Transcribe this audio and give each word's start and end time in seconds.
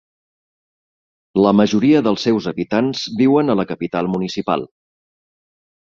La 1.43 1.51
majoria 1.59 2.01
dels 2.09 2.25
seus 2.29 2.49
habitants 2.53 3.03
viuen 3.23 3.55
a 3.55 3.57
la 3.61 3.67
capital 3.73 4.13
municipal. 4.15 4.65